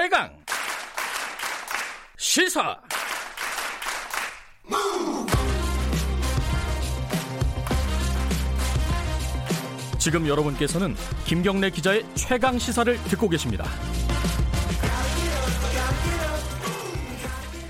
[0.00, 0.30] 최강
[2.16, 2.80] 시사
[9.98, 13.64] 지금 여러분께서는 김경래 기자의 최강 시사를 듣고 계십니다.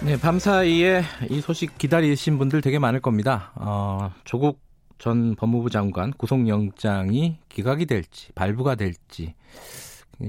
[0.05, 3.53] 네, 밤 사이에 이 소식 기다리신 분들 되게 많을 겁니다.
[3.55, 4.61] 어, 조국
[4.99, 9.35] 전 법무부 장관 구속영장이 기각이 될지 발부가 될지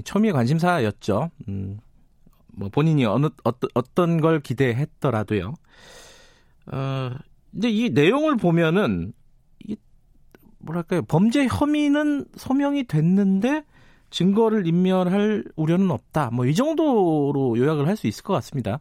[0.04, 1.30] 처음에 관심사였죠.
[1.48, 1.78] 음,
[2.52, 5.54] 뭐 본인이 어느 어떤 어떤 걸 기대했더라도요.
[6.72, 7.10] 어,
[7.54, 9.12] 이제 이 내용을 보면은
[9.66, 9.76] 이
[10.58, 13.64] 뭐랄까요 범죄 혐의는 소명이 됐는데
[14.10, 16.30] 증거를 인멸할 우려는 없다.
[16.32, 18.78] 뭐 이 정도로 요약을 할 수 있을 것 같습니다.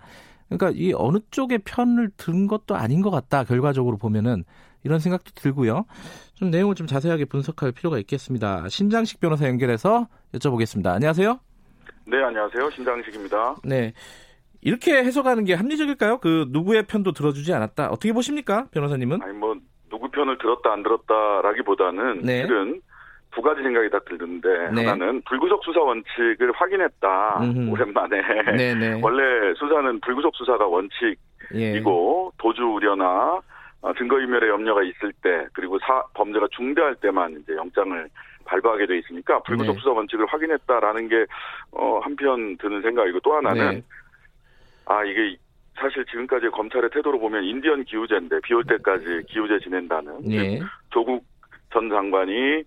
[0.50, 3.44] 그러니까 이 어느 쪽의 편을 든 것도 아닌 것 같다.
[3.44, 4.44] 결과적으로 보면은
[4.84, 5.86] 이런 생각도 들고요.
[6.36, 8.67] 좀 내용을 좀 자세하게 분석할 필요가 있겠습니다.
[8.70, 10.88] 신장식 변호사 연결해서 여쭤보겠습니다.
[10.88, 11.40] 안녕하세요.
[12.09, 12.72] 네, 안녕하세요.
[12.72, 13.58] 신장식입니다.
[13.63, 13.94] 네.
[14.62, 16.17] 이렇게 해석하는 게 합리적일까요?
[16.17, 17.89] 그 누구의 편도 들어주지 않았다.
[17.89, 19.22] 어떻게 보십니까, 변호사님은?
[19.22, 19.56] 아니 뭐
[19.89, 22.42] 누구 편을 들었다 안 들었다라기보다는 네.
[22.42, 22.81] 실은
[23.31, 24.86] 두 가지 생각이 다 들는데 네.
[24.88, 27.38] 하나는 불구속 수사 원칙을 확인했다.
[27.44, 27.69] 음흠.
[27.72, 28.22] 오랜만에
[28.58, 28.73] 네네.
[28.73, 29.00] 네.
[29.03, 31.22] 원래 수사는 불구속 수사가 원칙이고
[31.53, 32.38] 예.
[32.39, 33.39] 도주 우려나
[33.81, 38.09] 어, 증거인멸의 염려가 있을 때 그리고 사, 범죄가 중대할 때만 이제 영장을
[38.50, 39.80] 발부하게 돼 있으니까 불구속 네.
[39.80, 41.25] 수사 원칙을 확인했다라는 게
[41.72, 43.83] 어, 한편 드는 생각이고 또 하나는 네.
[44.86, 45.38] 아 이게
[45.75, 50.59] 사실 지금까지 검찰의 태도로 보면 인디언 기우제인데 비올 때까지 기우제 지낸다는 네.
[50.89, 51.23] 조국
[51.72, 52.64] 전 장관이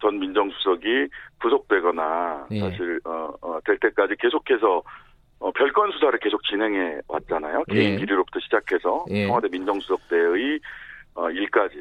[0.00, 1.08] 전 민정수석이
[1.40, 2.60] 구속되거나 네.
[2.60, 4.82] 사실 어, 어, 될 때까지 계속해서
[5.40, 7.64] 어, 별건 수사를 계속 진행해 왔잖아요.
[7.70, 7.74] 예.
[7.74, 9.26] 개인 비리로부터 시작해서 예.
[9.26, 10.60] 청와대 민정수석 때의
[11.14, 11.76] 어, 일까지.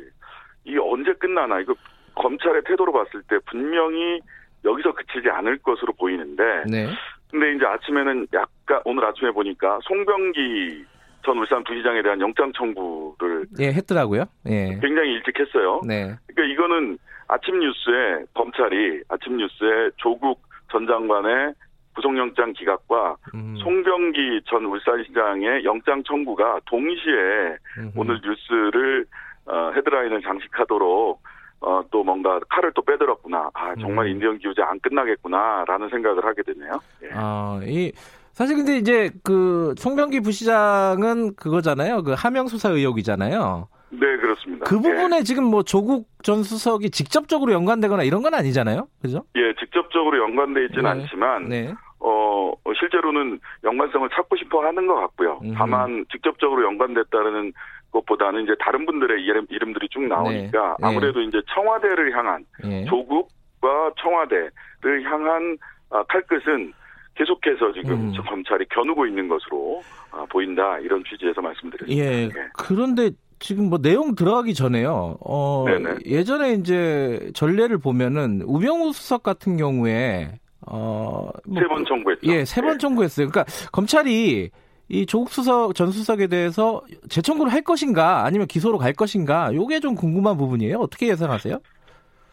[0.63, 1.75] 이게 언제 끝나나 이거
[2.15, 4.19] 검찰의 태도로 봤을 때 분명히
[4.63, 6.43] 여기서 그치지 않을 것으로 보이는데.
[6.69, 6.87] 네.
[7.29, 10.85] 근데 이제 아침에는 약간 오늘 아침에 보니까 송병기
[11.23, 14.25] 전 울산 부시장에 대한 영장 청구를 예 했더라고요.
[14.47, 14.79] 예.
[14.81, 15.81] 굉장히 일찍 했어요.
[15.87, 16.15] 네.
[16.27, 16.97] 그러니까 이거는
[17.27, 20.41] 아침 뉴스에 검찰이 아침 뉴스에 조국
[20.71, 21.53] 전 장관의
[21.95, 23.55] 구속영장 기각과 음.
[23.57, 27.91] 송병기 전 울산시장의 영장 청구가 동시에 음흠.
[27.95, 29.05] 오늘 뉴스를
[29.45, 31.21] 어, 헤드라인을 장식하도록
[31.61, 33.51] 어, 또 뭔가 칼을 또 빼들었구나.
[33.53, 34.11] 아, 정말 음.
[34.13, 36.71] 인디언 기후제 안 끝나겠구나라는 생각을 하게 되네요.
[37.03, 37.09] 예.
[37.13, 37.91] 아, 이
[38.31, 42.03] 사실 근데 이제 그 송병기 부시장은 그거잖아요.
[42.03, 43.67] 그 하명 수사 의혹이잖아요.
[43.91, 44.65] 네, 그렇습니다.
[44.65, 45.23] 그 부분에 예.
[45.23, 48.87] 지금 뭐 조국 전 수석이 직접적으로 연관되거나 이런 건 아니잖아요.
[49.01, 49.23] 그죠?
[49.35, 50.89] 예, 직접적으로 연관돼 있지는 네.
[50.89, 51.73] 않지만 네.
[51.99, 55.41] 어, 실제로는 연관성을 찾고 싶어 하는 것 같고요.
[55.43, 55.53] 음.
[55.55, 57.53] 다만 직접적으로 연관됐다는
[57.91, 60.87] 것보다는 이제 다른 분들의 이름, 이름들이 쭉 나오니까 네.
[60.87, 61.25] 아무래도 네.
[61.25, 62.85] 이제 청와대를 향한 네.
[62.85, 65.57] 조국과 청와대를 향한
[65.89, 66.73] 아, 칼끝은
[67.15, 68.13] 계속해서 지금 음.
[68.27, 69.81] 검찰이 겨누고 있는 것으로
[70.11, 72.03] 아, 보인다 이런 취지에서 말씀드렸습니다.
[72.03, 72.23] 예.
[72.23, 72.29] 예.
[72.57, 75.17] 그런데 지금 뭐 내용 들어가기 전에요.
[75.19, 75.65] 어,
[76.05, 82.31] 예전에 이제 전례를 보면은 우병우 수석 같은 경우에 어, 뭐, 세번 청구했죠.
[82.31, 82.77] 예, 세번 네.
[82.77, 83.29] 청구했어요.
[83.29, 84.51] 그러니까 검찰이
[84.91, 89.95] 이 조국 수석 전 수석에 대해서 재청구를 할 것인가 아니면 기소로 갈 것인가 요게 좀
[89.95, 90.79] 궁금한 부분이에요.
[90.79, 91.59] 어떻게 예상하세요?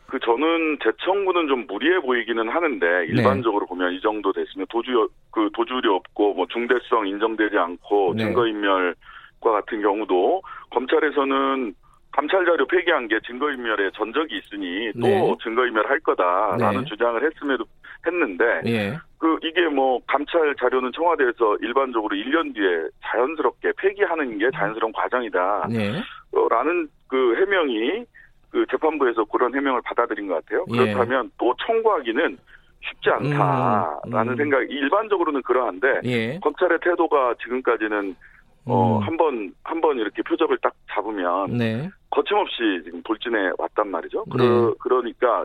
[0.09, 3.07] 그 저는 재청구는 좀 무리해 보이기는 하는데 네.
[3.07, 3.69] 일반적으로 네.
[3.69, 8.25] 보면 이 정도 됐으면 도주 그 도주율이 없고 뭐 중대성 인정되지 않고 네.
[8.25, 8.95] 증거인멸과
[9.41, 11.75] 같은 경우도 검찰에서는
[12.11, 15.37] 감찰 자료 폐기한 게 증거인멸의 전적이 있으니 또 네.
[15.45, 16.85] 증거인멸할 거다라는 네.
[16.89, 17.65] 주장을 했음에도
[18.07, 18.99] 했는데 예.
[19.19, 25.69] 그 이게 뭐 감찰 자료는 청와대에서 일반적으로 1년 뒤에 자연스럽게 폐기하는 게 자연스러운 과정이다.
[25.73, 25.97] 예.
[26.33, 28.05] 어, 라는 그 해명이
[28.51, 30.65] 그 재판부에서 그런 해명을 받아들인 것 같아요.
[30.73, 30.93] 예.
[30.93, 32.39] 그렇다면 또 청구하기는
[32.81, 34.37] 쉽지 않다라는 음, 음.
[34.37, 36.39] 생각이 일반적으로는 그러한데 예.
[36.39, 38.15] 검찰의 태도가 지금까지는
[38.67, 39.03] 어, 음.
[39.03, 41.57] 한 번, 한 번 이렇게 표적을 딱 잡으면.
[41.57, 41.89] 네.
[42.11, 44.25] 거침없이 지금 돌진해 왔단 말이죠.
[44.27, 44.75] 그러, 네.
[44.81, 45.45] 그러니까,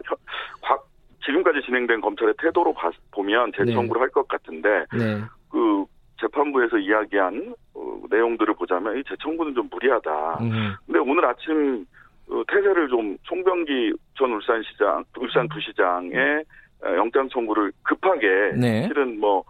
[1.26, 4.00] 지금까지 진행된 검찰의 태도로 봐, 보면 재청구를 네.
[4.00, 5.22] 할것 같은데 네.
[5.50, 5.86] 그
[6.20, 10.38] 재판부에서 이야기한 어, 내용들을 보자면 이 재청구는 좀 무리하다.
[10.42, 10.74] 음.
[10.86, 11.86] 근데 오늘 아침
[12.30, 16.44] 어, 태세를 좀 송병기 전 울산시장, 울산 부시장의
[16.86, 18.88] 어, 영장 청구를 급하게 네.
[18.88, 19.44] 실은 뭐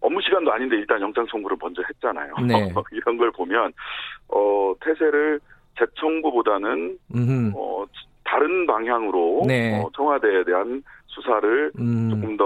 [0.00, 2.34] 업무 시간도 아닌데 일단 영장 청구를 먼저 했잖아요.
[2.46, 2.72] 네.
[2.92, 3.72] 이런 걸 보면
[4.28, 5.40] 어 태세를
[5.78, 6.98] 재청구보다는
[7.54, 7.84] 어
[8.24, 9.80] 다른 방향으로 네.
[9.80, 12.10] 어, 청와대에 대한 수사를 음.
[12.10, 12.44] 조금 더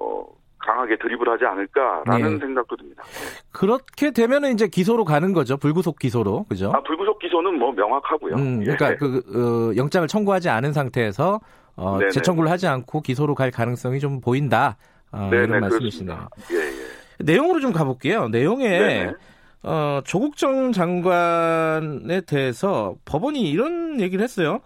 [0.00, 0.26] 어,
[0.58, 2.38] 강하게 드립을 하지 않을까라는 네.
[2.38, 3.02] 생각도 듭니다.
[3.52, 5.56] 그렇게 되면은 이제 기소로 가는 거죠.
[5.56, 6.46] 불구속 기소로.
[6.48, 6.72] 그죠?
[6.74, 8.34] 아, 불구속 기소는 뭐 명확하고요.
[8.36, 8.96] 음, 그러니까 예.
[8.96, 11.40] 그 어, 영장을 청구하지 않은 상태에서
[11.76, 14.76] 어, 재청구를 하지 않고 기소로 갈 가능성이 좀 보인다.
[15.12, 16.28] 어, 이런 말씀이시네요.
[16.52, 17.24] 예, 예.
[17.24, 18.28] 내용으로 좀 가볼게요.
[18.28, 19.12] 내용에 네네.
[19.64, 24.60] 어, 조국정 장관에 대해서 법원이 이런 얘기를 했어요.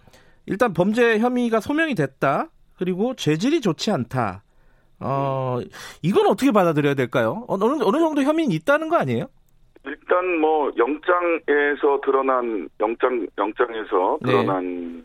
[0.47, 2.49] 일단 범죄 혐의가 소명이 됐다.
[2.79, 4.43] 그리고 죄질이 좋지 않다.
[5.01, 5.59] 어,
[6.03, 7.45] 이건 어떻게 받아들여야 될까요?
[7.49, 9.27] 어, 어느, 어느 정도 혐의는 있다는 거 아니에요?
[9.85, 14.31] 일단 뭐 영장에서 드러난 영장 영장에서 네.
[14.31, 15.03] 드러난 네.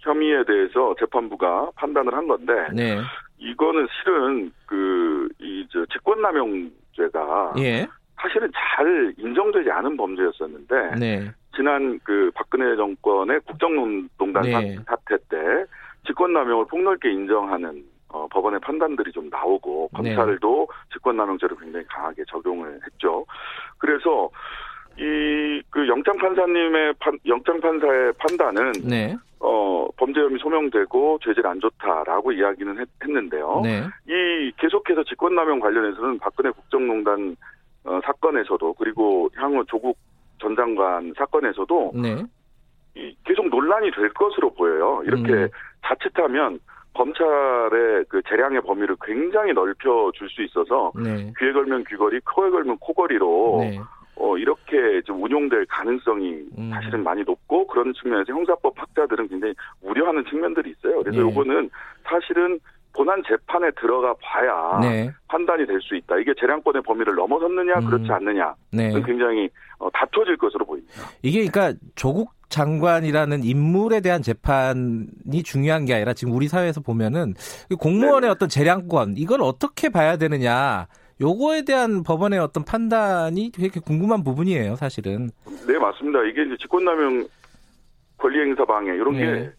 [0.00, 2.98] 혐의에 대해서 재판부가 판단을 한 건데 네.
[3.38, 7.86] 이거는 실은 그이 직권남용죄가 예.
[8.20, 11.30] 사실은 잘 인정되지 않은 범죄였었는데 네.
[11.54, 14.50] 지난 그 박근혜 정권의 국정농단 네.
[14.50, 14.78] 때
[16.26, 20.14] 직권남용을 폭넓게 인정하는 어, 법원의 판단들이 좀 나오고 네.
[20.14, 20.94] 검찰도 네.
[20.94, 23.24] 직권남용죄를 굉장히 강하게 적용을 했죠.
[23.78, 24.30] 그래서
[24.98, 29.14] 이 그 영장 판사님의 판, 영장 판사의 판단은 네.
[29.40, 33.82] 어 범죄 혐의 소명되고 죄질 안 좋다라고 이야기는 했, 는데요 네.
[34.08, 37.36] 이 계속해서 직권남용 관련해서는 박근혜 국정농단
[37.84, 39.98] 어, 사건에서도 그리고 향후 조국
[40.40, 42.24] 전 장관 사건에서도 네.
[42.94, 45.02] 이 계속 논란이 될 것으로 보여요.
[45.04, 45.48] 이렇게 음.
[45.88, 46.58] 자칫하면
[46.94, 51.32] 검찰의 그 재량의 범위를 굉장히 넓혀 줄 수 있어서 네.
[51.38, 53.78] 귀에 걸면 귀걸이, 코에 걸면 코걸이로 네.
[54.18, 56.70] 어, 이렇게 좀 운용될 가능성이 음.
[56.72, 61.02] 사실은 많이 높고 그런 측면에서 형사법 학자들은 굉장히 우려하는 측면들이 있어요.
[61.02, 61.30] 그래서 네.
[61.30, 61.70] 이거는
[62.04, 62.58] 사실은
[62.94, 65.10] 본안 재판에 들어가 봐야 네.
[65.28, 66.16] 판단이 될 수 있다.
[66.16, 67.84] 이게 재량권의 범위를 넘어섰느냐 음.
[67.86, 68.90] 그렇지 않느냐 네.
[69.02, 70.94] 굉장히 어, 다퉈질 것으로 보입니다.
[71.22, 77.34] 이게 그러니까 조국 장관이라는 인물에 대한 재판이 중요한 게 아니라 지금 우리 사회에서 보면은
[77.78, 80.86] 공무원의 네 어떤 재량권 이걸 어떻게 봐야 되느냐
[81.20, 85.30] 요거에 대한 법원의 어떤 판단이 되게 궁금한 부분이에요, 사실은.
[85.66, 86.22] 네, 맞습니다.
[86.24, 87.26] 이게 이제 직권남용
[88.18, 89.20] 권리행사 방해 이런 네.
[89.20, 89.52] 게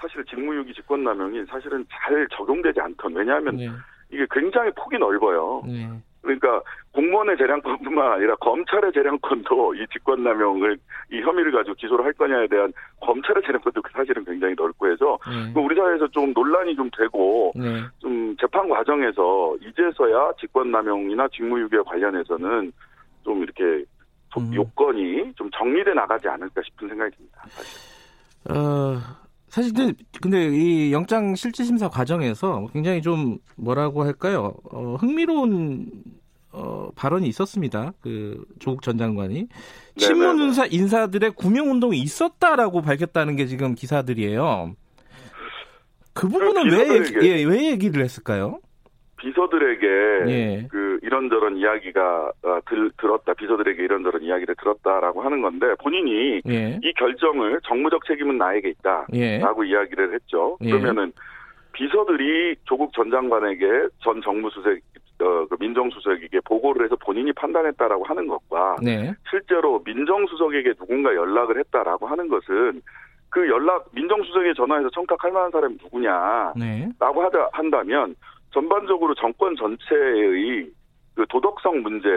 [0.00, 3.68] 사실 직무유기 직권남용이 사실은 잘 적용되지 않던 왜냐하면 네.
[4.12, 5.62] 이게 굉장히 폭이 넓어요.
[5.66, 5.88] 네.
[6.22, 6.62] 그러니까
[6.92, 10.78] 공무원의 재량권뿐만 아니라 검찰의 재량권도 이 직권남용을
[11.12, 15.52] 이 혐의를 가지고 기소를 할 거냐에 대한 검찰의 재량권도 사실은 굉장히 넓고 해서 네.
[15.54, 17.82] 그 우리 사회에서 좀 논란이 좀 되고 네.
[17.98, 22.72] 좀 재판 과정에서 이제서야 직권남용이나 직무유기와 관련해서는
[23.24, 23.84] 좀 이렇게
[24.38, 24.54] 음.
[24.54, 27.42] 요건이 좀 정리돼 나가지 않을까 싶은 생각이 듭니다.
[27.48, 27.90] 사실.
[28.50, 28.98] 어,
[29.50, 29.72] 사실
[30.22, 34.54] 근데 이 영장 실질 심사 과정에서 굉장히 좀 뭐라고 할까요?
[34.70, 35.90] 어, 흥미로운
[36.52, 37.92] 어, 발언이 있었습니다.
[38.00, 39.48] 그 조국 전 장관이
[39.96, 44.74] 친문 인사 인사들의 구명 운동이 있었다라고 밝혔다는 게 지금 기사들이에요.
[46.12, 48.60] 그 부분은 왜, 얘기, 예, 왜 얘기를 했을까요?
[49.20, 49.86] 비서들에게
[50.28, 50.66] 예.
[50.70, 56.80] 그 이런저런 이야기가 어, 들, 들었다 비서들에게 이런저런 이야기를 들었다라고 하는 건데 본인이 예.
[56.82, 59.70] 이 결정을 정무적 책임은 나에게 있다라고 예.
[59.70, 60.56] 이야기를 했죠.
[60.62, 60.70] 예.
[60.70, 61.12] 그러면은
[61.72, 64.78] 비서들이 조국 전 장관에게 전 정무수석
[65.20, 69.12] 어, 그 민정수석에게 보고를 해서 본인이 판단했다라고 하는 것과 네.
[69.28, 72.80] 실제로 민정수석에게 누군가 연락을 했다라고 하는 것은
[73.28, 76.88] 그 연락 민정수석에 전화해서 청탁할 만한 사람이 누구냐라고 네.
[76.98, 78.16] 하다 한다면
[78.52, 80.70] 전반적으로 정권 전체의
[81.14, 82.08] 그 도덕성 문제,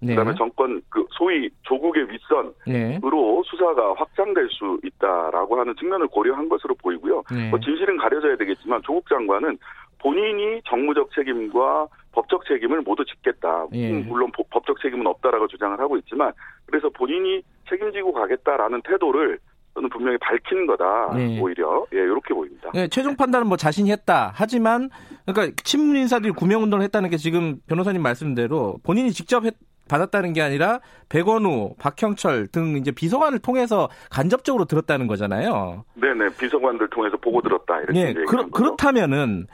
[0.00, 0.14] 네.
[0.14, 3.00] 그다음에 정권 그 소위 조국의 윗선으로 네.
[3.44, 7.24] 수사가 확장될 수 있다라고 하는 측면을 고려한 것으로 보이고요.
[7.30, 7.50] 네.
[7.50, 9.58] 뭐 진실은 가려져야 되겠지만 조국 장관은
[9.98, 13.66] 본인이 정무적 책임과 법적 책임을 모두 짓겠다.
[13.72, 13.92] 예.
[13.92, 16.32] 물론 법적 책임은 없다라고 주장을 하고 있지만
[16.66, 19.38] 그래서 본인이 책임지고 가겠다라는 태도를
[19.78, 21.12] 저는 분명히 밝히는 거다.
[21.14, 21.40] 네.
[21.40, 22.70] 오히려 예 이렇게 보입니다.
[22.74, 24.32] 네, 최종 판단은 뭐 자신이 했다.
[24.34, 24.90] 하지만
[25.24, 29.54] 그러니까 친문 인사들이 구명 운동을 했다는 게 지금 변호사님 말씀대로 본인이 직접 했,
[29.88, 35.84] 받았다는 게 아니라 백원우, 박형철 등 이제 비서관을 통해서 간접적으로 들었다는 거잖아요.
[35.94, 38.12] 네네 비서관들 통해서 보고 들었다 이렇게.
[38.12, 39.46] 네, 그렇, 그렇다면은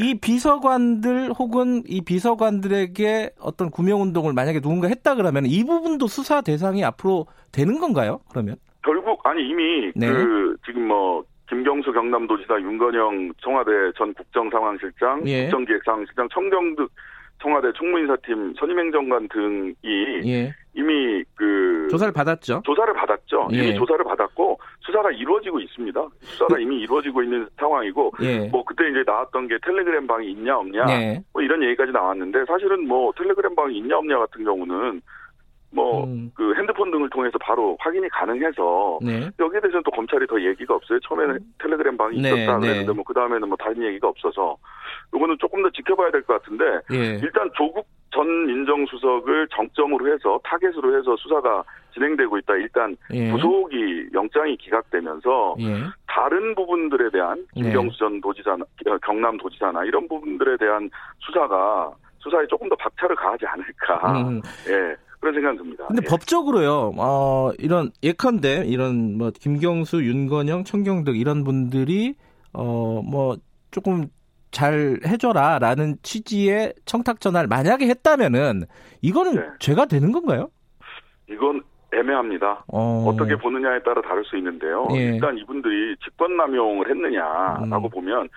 [0.00, 0.04] 예.
[0.04, 6.40] 이 비서관들 혹은 이 비서관들에게 어떤 구명 운동을 만약에 누군가 했다 그러면 이 부분도 수사
[6.40, 8.20] 대상이 앞으로 되는 건가요?
[8.30, 8.56] 그러면?
[8.82, 10.08] 결국 아니 이미 네.
[10.08, 15.42] 그 지금 뭐 김경수 경남도지사 윤건영 청와대 전 국정상황실장 예.
[15.44, 16.90] 국정기획상황실장 청경득
[17.42, 19.74] 청와대 총무인사팀 선임행정관 등이
[20.26, 20.54] 예.
[20.74, 22.62] 이미 그 조사를 받았죠.
[22.64, 23.48] 조사를 받았죠.
[23.52, 23.56] 예.
[23.56, 26.08] 이미 조사를 받았고 수사가 이루어지고 있습니다.
[26.20, 28.48] 수사가 그, 이미 이루어지고 있는 상황이고 예.
[28.48, 31.22] 뭐 그때 이제 나왔던 게 텔레그램 방이 있냐 없냐 예.
[31.32, 35.02] 뭐 이런 얘기까지 나왔는데 사실은 뭐 텔레그램 방이 있냐 없냐 같은 경우는
[35.72, 36.54] 뭐그 음.
[37.20, 39.28] 통해서 바로 확인이 가능해서 네.
[39.38, 40.98] 여기에 대해서는 또 검찰이 더 얘기가 없어요.
[41.00, 41.54] 처음에는 음.
[41.58, 42.66] 텔레그램 방이 네, 있었다 네.
[42.66, 44.56] 그랬는데 뭐 그 다음에는 뭐 다른 얘기가 없어서
[45.14, 47.18] 이거는 조금 더 지켜봐야 될 것 같은데 예.
[47.22, 52.54] 일단 조국 전 민정수석을 정점으로 해서 타겟으로 해서 수사가 진행되고 있다.
[52.54, 53.30] 일단 예.
[53.32, 55.82] 구속이 영장이 기각되면서 예.
[56.06, 57.62] 다른 부분들에 대한 네.
[57.62, 58.64] 김경수 전 도지사나
[59.02, 64.22] 경남 도지사나 이런 부분들에 대한 수사가 수사에 조금 더 박차를 가하지 않을까.
[64.22, 64.40] 음.
[64.68, 64.94] 예.
[65.20, 65.86] 그런 생각이 듭니다.
[65.86, 66.08] 근데 예.
[66.08, 72.14] 법적으로요, 어, 이런 예컨대 이런 뭐 김경수, 윤건영, 청경득 이런 분들이
[72.52, 73.36] 어, 뭐
[73.70, 74.08] 조금
[74.50, 78.62] 잘 해줘라 라는 취지의 청탁 전화를 만약에 했다면은
[79.02, 79.42] 이거는 네.
[79.60, 80.50] 죄가 되는 건가요?
[81.28, 81.62] 이건
[81.92, 82.64] 애매합니다.
[82.68, 83.14] 어...
[83.18, 84.88] 떻게 보느냐에 따라 다를 수 있는데요.
[84.92, 85.14] 예.
[85.14, 87.90] 일단 이분들이 직권남용을 했느냐라고 음.
[87.90, 88.28] 보면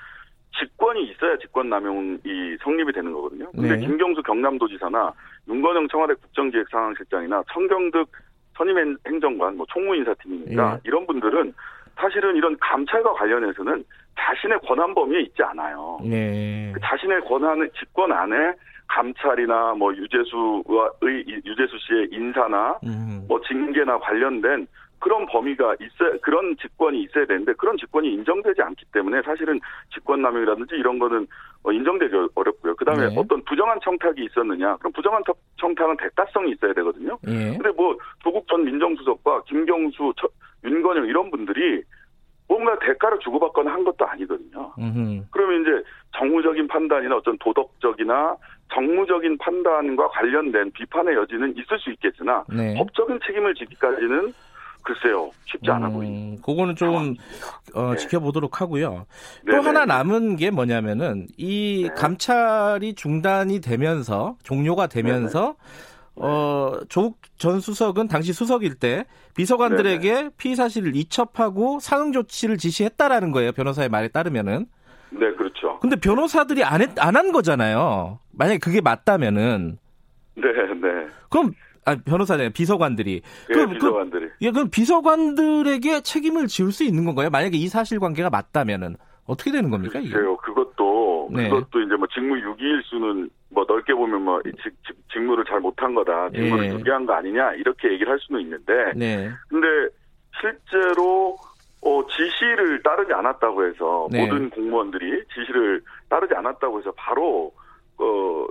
[0.60, 3.52] 직권이 있어야 직권남용이 성립이 되는 거거든요.
[3.52, 3.86] 근데 네.
[3.86, 5.14] 김경수 경남도지사나
[5.48, 8.08] 윤건영 청와대 국정기획상황실장이나 청경득
[8.56, 10.80] 선임 행정관, 뭐 총무인사팀이니까 예.
[10.84, 11.54] 이런 분들은
[11.96, 13.84] 사실은 이런 감찰과 관련해서는
[14.18, 15.98] 자신의 권한 범위에 있지 않아요.
[16.04, 16.72] 네.
[16.74, 18.54] 그 자신의 권한을 직권 안에
[18.88, 23.26] 감찰이나 뭐 유재수의 유재수 씨의 인사나 음.
[23.28, 24.68] 뭐 징계나 관련된
[25.04, 29.60] 그런 범위가 있어 그런 직권이 있어야 되는데 그런 직권이 인정되지 않기 때문에 사실은
[29.94, 31.28] 직권남용이라든지 이런 거는
[31.64, 32.74] 어, 인정되기 어렵고요.
[32.78, 33.16] 그다음에 네.
[33.18, 34.78] 어떤 부정한 청탁이 있었느냐?
[34.78, 35.22] 그럼 부정한
[35.60, 37.18] 청탁은 대가성이 있어야 되거든요.
[37.22, 37.52] 네.
[37.52, 40.14] 근데 뭐 조국 전 민정수석과 김경수,
[40.64, 41.84] 윤건영 이런 분들이
[42.48, 44.72] 뭔가 대가를 주고받거나 한 것도 아니거든요.
[44.80, 45.26] 음흠.
[45.32, 45.84] 그러면 이제
[46.18, 48.38] 정무적인 판단이나 어떤 도덕적이나
[48.74, 52.74] 정무적인 판단과 관련된 비판의 여지는 있을 수 있겠으나 네.
[52.78, 54.34] 법적인 책임을 지기까지는
[54.84, 56.42] 글쎄요 쉽지 않아 음, 보입니다.
[56.46, 57.16] 그거는 좀
[57.74, 57.96] 어, 네.
[57.98, 59.06] 지켜보도록 하고요.
[59.50, 59.66] 또 네네.
[59.66, 61.94] 하나 남은 게 뭐냐면은 이 네.
[61.96, 65.56] 감찰이 중단이 되면서 종료가 되면서
[66.16, 66.28] 네네.
[66.28, 70.30] 어, 조국 전 수석은 당시 수석일 때 비서관들에게 네네.
[70.38, 73.52] 피의 사실을 이첩하고 상응 조치를 지시했다라는 거예요.
[73.54, 74.68] 변호사의 말에 따르면은.
[75.10, 75.80] 네, 그렇죠.
[75.80, 78.20] 근데 변호사들이 안, 안 한 거잖아요.
[78.32, 79.78] 만약에 그게 맞다면은.
[80.36, 80.44] 네,
[80.82, 81.08] 네.
[81.30, 81.54] 그럼
[81.86, 82.52] 아, 변호사잖아요.
[82.52, 83.22] 비서관들이.
[83.50, 84.28] 예, 그럼, 그 비서관들이.
[84.28, 87.30] 그, 예, 그럼 비서관들에게 책임을 지울 수 있는 건가요?
[87.30, 90.00] 만약에 이 사실관계가 맞다면은 어떻게 되는 겁니까?
[90.00, 90.38] 글쎄요.
[90.38, 91.50] 그것도 네.
[91.50, 94.54] 그것도 이제 뭐 직무 유기일 수는 뭐 넓게 보면 뭐 직,
[94.86, 96.30] 직, 직무를 잘 못한 거다.
[96.32, 96.74] 직무를 네.
[96.74, 98.74] 유기한 거 아니냐 이렇게 얘기를 할 수는 있는데.
[98.96, 99.30] 네.
[99.48, 99.68] 근데
[100.42, 101.38] 실제로
[101.82, 104.25] 어, 지시를 따르지 않았다고 해서 네.
[104.25, 107.52] 모든 공무원들이 지시를 따르지 않았다고 해서 바로
[107.98, 108.46] 어,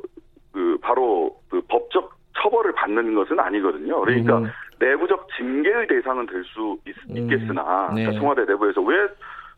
[0.52, 4.00] 그 바로 그 법적 처벌을 받는 것은 아니거든요.
[4.00, 4.50] 그러니까 음.
[4.78, 7.16] 내부적 징계의 대상은 될수 음.
[7.16, 7.94] 있겠으나 음.
[7.94, 8.02] 네.
[8.02, 8.96] 그러니까 청와대 내부에서 왜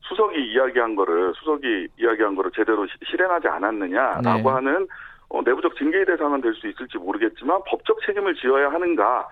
[0.03, 4.49] 수석이 이야기한 거를 수석이 이야기한 거를 제대로 실행하지 않았느냐라고 네.
[4.49, 4.87] 하는
[5.31, 9.27] 어, 내부적 징계의 대상은 될 수 있을지 모르겠지만 법적 책임을 지어야 하는가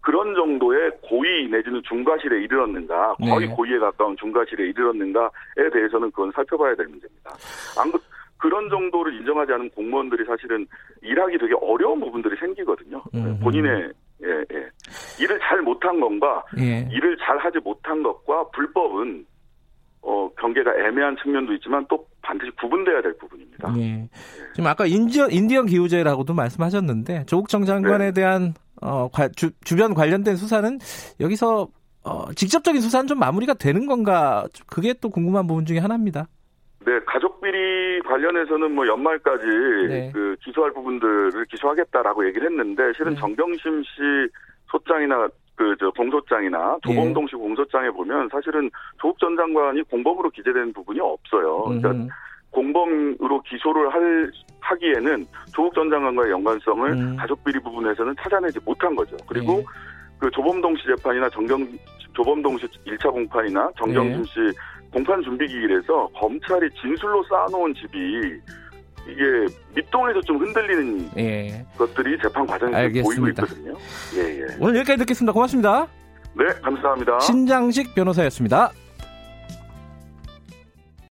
[0.00, 3.54] 그런 정도의 고의 내지는 중과실에 이르렀는가 거의 네.
[3.54, 7.30] 고의에 가까운 중과실에 이르렀는가에 대해서는 그건 살펴봐야 될 문제입니다.
[7.80, 7.98] 안, 그
[8.42, 10.66] 런 정도를 인정하지 않은 공무원들이 사실은
[11.02, 13.02] 일하기 되게 어려운 부분들이 생기거든요.
[13.14, 13.38] 음.
[13.42, 14.70] 본인의 예, 예.
[15.20, 16.88] 일을 잘 못한 건가, 예.
[16.90, 19.26] 일을 잘 하지 못한 것과 불법은
[20.02, 23.74] 어, 경계가 애매한 측면도 있지만 또 반드시 구분돼야 될 부분입니다.
[23.78, 24.08] 예.
[24.54, 28.12] 지금 아까 인디언, 인디언 기후제라고도 말씀하셨는데 조국 정 장관에 네.
[28.12, 30.78] 대한 어, 주, 주변 관련된 수사는
[31.18, 31.68] 여기서
[32.04, 34.46] 어, 직접적인 수사는 좀 마무리가 되는 건가?
[34.66, 36.28] 그게 또 궁금한 부분 중에 하나입니다.
[36.86, 37.25] 네, 가족
[37.56, 39.46] 비리 관련해서는 뭐 연말까지
[39.88, 40.10] 네.
[40.12, 43.20] 그 기소할 부분들을 기소하겠다라고 얘기를 했는데 실은 네.
[43.20, 43.90] 정경심 씨
[44.70, 47.30] 소장이나 그저 공소장이나 조범동 네.
[47.30, 48.70] 씨 공소장에 보면 사실은
[49.00, 51.62] 조국 전 장관이 공범으로 기재된 부분이 없어요.
[51.64, 52.08] 그러니까 음.
[52.50, 57.16] 공범으로 기소를 할 하기에는 조국 전 장관과의 연관성을 음.
[57.16, 59.16] 가족 비리 부분에서는 찾아내지 못한 거죠.
[59.26, 59.64] 그리고 네.
[60.18, 61.66] 그 조범동 씨 재판이나 정경
[62.16, 64.32] 조범동 씨 1차 공판이나 정경심 씨
[64.92, 67.98] 공판 준비 기일에서 검찰이 진술로 쌓아놓은 집이
[69.08, 71.64] 이게 밑동에서 좀 흔들리는 예.
[71.76, 73.04] 것들이 재판 과정에서 알겠습니다.
[73.04, 73.74] 보이고 있거든요.
[74.16, 74.46] 예, 예.
[74.58, 75.32] 오늘 여기까지 듣겠습니다.
[75.32, 75.86] 고맙습니다.
[76.34, 77.20] 네, 감사합니다.
[77.20, 78.72] 신장식 변호사였습니다.